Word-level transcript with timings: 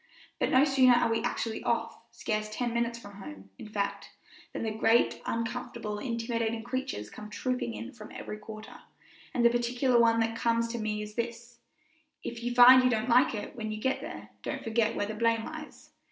But 0.39 0.49
no 0.49 0.65
sooner 0.65 0.93
are 0.95 1.11
we 1.11 1.21
actually 1.21 1.61
off, 1.61 1.95
scarce 2.09 2.49
ten 2.49 2.73
minutes 2.73 2.97
from 2.97 3.17
home, 3.17 3.51
in 3.59 3.69
fact, 3.69 4.09
than 4.51 4.63
the 4.63 4.71
great, 4.71 5.21
uncomfortable, 5.27 5.99
intimidating 5.99 6.63
creatures 6.63 7.11
come 7.11 7.29
trooping 7.29 7.75
in 7.75 7.91
from 7.91 8.11
every 8.11 8.39
quarter, 8.39 8.79
and 9.31 9.45
the 9.45 9.51
particular 9.51 9.99
one 9.99 10.19
that 10.21 10.35
comes 10.35 10.67
to 10.69 10.79
me 10.79 11.03
is 11.03 11.13
this, 11.13 11.59
If 12.23 12.41
you 12.43 12.55
find 12.55 12.83
you 12.83 12.89
don't 12.89 13.09
like 13.09 13.35
it 13.35 13.55
when 13.55 13.71
you 13.71 13.79
get 13.79 14.01
there, 14.01 14.29
don't 14.41 14.63
forget 14.63 14.95
where 14.95 15.05
the 15.05 15.13
blame 15.13 15.45
lies. 15.45 15.91